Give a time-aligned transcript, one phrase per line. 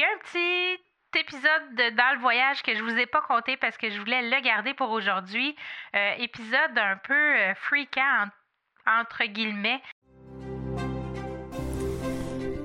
[0.00, 0.82] y a un petit
[1.18, 4.22] épisode de dans le voyage que je vous ai pas compté parce que je voulais
[4.22, 5.54] le garder pour aujourd'hui.
[5.94, 8.26] Euh, épisode un peu euh, fréquent
[8.86, 9.80] entre guillemets.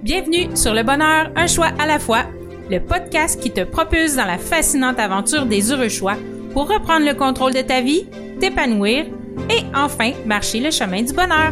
[0.01, 2.23] Bienvenue sur Le Bonheur, un choix à la fois,
[2.69, 6.15] le podcast qui te propulse dans la fascinante aventure des heureux choix
[6.53, 8.07] pour reprendre le contrôle de ta vie,
[8.39, 9.07] t'épanouir
[9.49, 11.51] et enfin marcher le chemin du bonheur.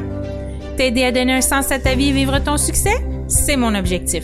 [0.78, 4.24] T'aider à donner un sens à ta vie et vivre ton succès, c'est mon objectif.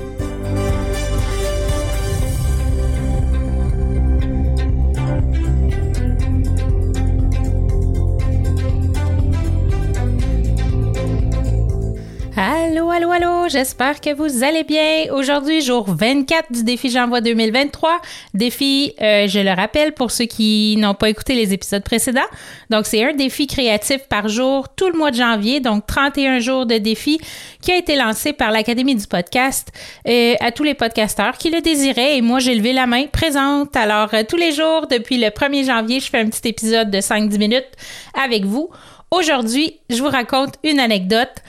[13.01, 15.11] Allô, allô, j'espère que vous allez bien.
[15.11, 17.99] Aujourd'hui, jour 24 du défi J'envoie 2023.
[18.35, 22.21] Défi, euh, je le rappelle pour ceux qui n'ont pas écouté les épisodes précédents.
[22.69, 26.67] Donc, c'est un défi créatif par jour tout le mois de janvier, donc 31 jours
[26.67, 27.19] de défi
[27.59, 29.69] qui a été lancé par l'Académie du podcast
[30.07, 32.17] euh, à tous les podcasteurs qui le désiraient.
[32.17, 33.75] Et moi, j'ai levé la main présente.
[33.75, 36.99] Alors, euh, tous les jours, depuis le 1er janvier, je fais un petit épisode de
[36.99, 37.71] 5-10 minutes
[38.13, 38.69] avec vous.
[39.09, 41.41] Aujourd'hui, je vous raconte une anecdote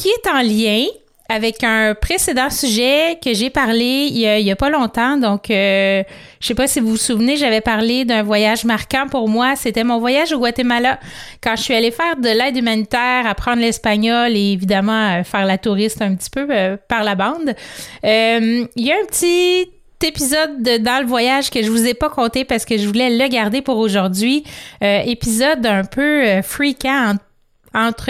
[0.00, 0.86] qui est en lien
[1.28, 5.16] avec un précédent sujet que j'ai parlé il y, a, pas longtemps.
[5.16, 6.02] Donc, euh,
[6.40, 9.54] je sais pas si vous vous souvenez, j'avais parlé d'un voyage marquant pour moi.
[9.56, 10.98] C'était mon voyage au Guatemala.
[11.42, 15.58] Quand je suis allée faire de l'aide humanitaire, apprendre l'espagnol et évidemment euh, faire la
[15.58, 17.54] touriste un petit peu euh, par la bande.
[18.02, 19.70] il y a un petit
[20.02, 23.10] épisode de, dans le voyage que je vous ai pas compté parce que je voulais
[23.10, 24.44] le garder pour aujourd'hui.
[24.80, 27.29] épisode un peu fréquent entre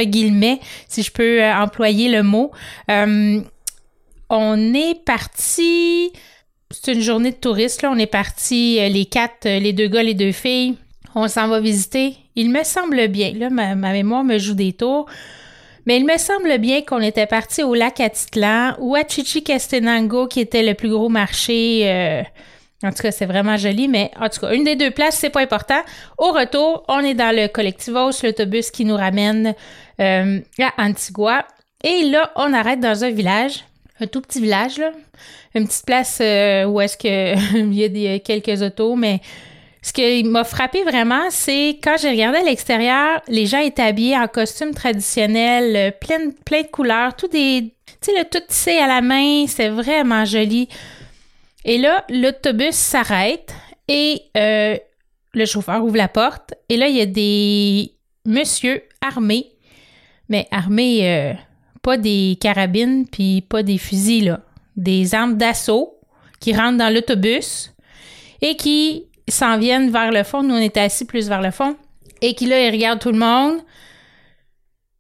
[0.03, 2.51] guillemets, si je peux euh, employer le mot.
[2.91, 3.41] Euh,
[4.29, 6.13] on est parti,
[6.71, 7.91] c'est une journée de touristes, là.
[7.93, 10.77] On est parti euh, les quatre, les deux gars, les deux filles.
[11.15, 12.17] On s'en va visiter.
[12.37, 15.07] Il me semble bien, là, ma, mémoire me joue des tours.
[15.87, 20.41] Mais il me semble bien qu'on était parti au lac Atitlan ou à Chichicastenango, qui
[20.41, 22.25] était le plus gros marché
[22.83, 25.31] en tout cas, c'est vraiment joli, mais en tout cas, une des deux places, c'est
[25.31, 25.81] pas important.
[26.17, 29.55] Au retour, on est dans le Collectivos, l'autobus qui nous ramène
[30.01, 31.47] euh, à Antigua.
[31.85, 33.65] Et là, on arrête dans un village,
[34.01, 34.93] un tout petit village, là.
[35.55, 39.21] Une petite place euh, où est-ce que il y a des, quelques autos, mais
[39.83, 44.17] ce qui m'a frappé vraiment, c'est quand j'ai regardé à l'extérieur, les gens étaient habillés
[44.17, 47.75] en costume traditionnel, euh, plein, plein de couleurs, tout des.
[48.01, 50.69] Tu sais, le tout tissé à la main, c'est vraiment joli.
[51.65, 53.55] Et là, l'autobus s'arrête
[53.89, 54.77] et euh,
[55.35, 56.55] le chauffeur ouvre la porte.
[56.69, 57.95] Et là, il y a des
[58.27, 59.53] monsieur armés,
[60.29, 61.35] mais armés, euh,
[61.83, 64.41] pas des carabines puis pas des fusils, là,
[64.77, 65.99] des armes d'assaut
[66.41, 67.75] qui rentrent dans l'autobus
[68.41, 70.43] et qui s'en viennent vers le fond.
[70.43, 71.77] Nous, on était assis plus vers le fond.
[72.23, 73.61] Et qui, là, ils regardent tout le monde.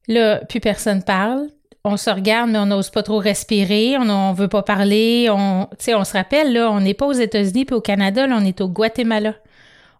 [0.08, 1.48] Là, plus personne parle
[1.84, 5.28] on se regarde, mais on n'ose pas trop respirer, on ne veut pas parler.
[5.30, 8.60] On, se rappelle, là, on n'est pas aux États-Unis puis au Canada, là, on est
[8.60, 9.34] au Guatemala.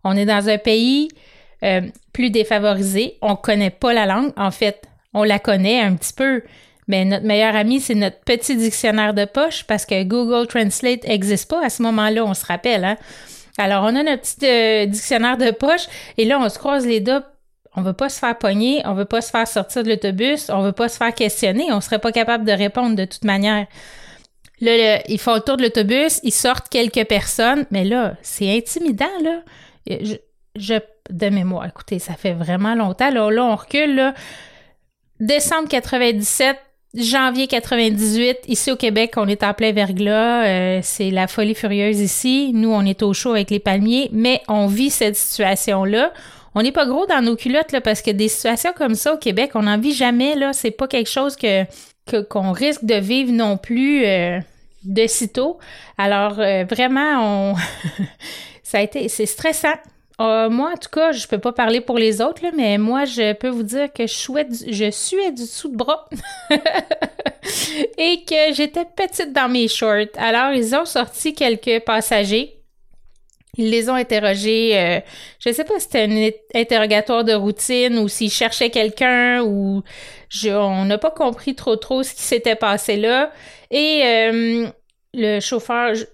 [0.04, 1.08] On est dans un pays
[1.62, 1.82] euh,
[2.12, 3.16] plus défavorisé.
[3.22, 4.32] On ne connaît pas la langue.
[4.36, 4.82] En fait,
[5.14, 6.42] on la connaît un petit peu,
[6.86, 11.48] mais notre meilleur ami, c'est notre petit dictionnaire de poche parce que Google Translate n'existe
[11.50, 12.84] pas à ce moment-là, on se rappelle.
[12.84, 12.96] Hein?
[13.58, 15.86] Alors, on a notre petit euh, dictionnaire de poche
[16.18, 17.24] et là, on se croise les doigts
[17.76, 20.62] on veut pas se faire pogner, on veut pas se faire sortir de l'autobus, on
[20.62, 23.66] veut pas se faire questionner, on serait pas capable de répondre de toute manière.
[24.60, 29.06] Là, ils font le tour de l'autobus, ils sortent quelques personnes, mais là, c'est intimidant,
[29.22, 29.40] là.
[30.56, 30.78] Je,
[31.10, 33.10] de mémoire, écoutez, ça fait vraiment longtemps.
[33.10, 34.14] Là, là on recule, là.
[35.20, 36.56] Décembre 97,
[36.94, 40.46] janvier 98, ici au Québec, on est en plein verglas.
[40.46, 42.50] Euh, c'est la folie furieuse ici.
[42.52, 46.12] Nous, on est au chaud avec les palmiers, mais on vit cette situation-là
[46.54, 49.18] on n'est pas gros dans nos culottes là, parce que des situations comme ça au
[49.18, 50.34] Québec, on n'en vit jamais.
[50.34, 51.64] Là, c'est pas quelque chose que,
[52.28, 54.38] qu'on risque de vivre non plus euh,
[54.84, 55.58] de sitôt.
[55.98, 57.54] Alors euh, vraiment, on
[58.62, 59.74] ça a été c'est stressant.
[60.20, 63.06] Euh, moi, en tout cas, je peux pas parler pour les autres, là, mais moi,
[63.06, 66.10] je peux vous dire que je, souhaite, je suis du dessous de bras
[67.96, 70.12] et que j'étais petite dans mes shorts.
[70.18, 72.59] Alors, ils ont sorti quelques passagers
[73.60, 74.72] ils les ont interrogés.
[74.74, 75.00] Euh,
[75.38, 79.82] je ne sais pas si c'était un interrogatoire de routine ou s'ils cherchaient quelqu'un ou
[80.46, 83.30] on n'a pas compris trop trop ce qui s'était passé là.
[83.70, 84.68] Et euh,
[85.14, 86.04] le chauffeur, je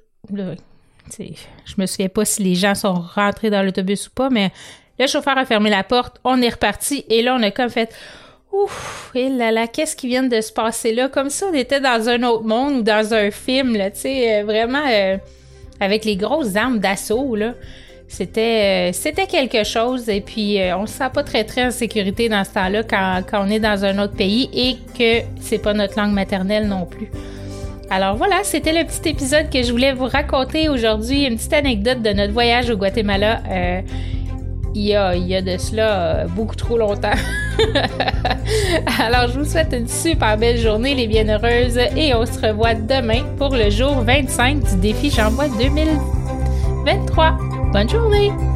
[1.78, 4.50] me souviens pas si les gens sont rentrés dans l'autobus ou pas, mais
[4.98, 7.94] le chauffeur a fermé la porte, on est reparti et là on a comme fait
[8.52, 11.08] Ouf, et là là, qu'est-ce qui vient de se passer là?
[11.08, 14.40] Comme ça, on était dans un autre monde ou dans un film, là, tu sais,
[14.40, 15.19] euh, vraiment euh,
[15.81, 17.55] avec les grosses armes d'assaut, là.
[18.08, 22.44] C'était, euh, quelque chose et puis on se sent pas très très en sécurité dans
[22.44, 25.99] ce temps-là quand, quand on est dans un autre pays et que c'est pas notre
[25.99, 27.11] langue maternelle non plus.
[27.90, 32.00] Alors voilà, c'était le petit épisode que je voulais vous raconter aujourd'hui, une petite anecdote
[32.02, 33.40] de notre voyage au Guatemala
[34.76, 37.17] il y a, de cela euh, beaucoup trop longtemps.
[39.00, 43.23] Alors, je vous souhaite une super belle journée, les bienheureuses, et on se revoit demain
[43.38, 47.38] pour le jour 25 du défi J'envoie 2023.
[47.73, 48.56] Bonne journée!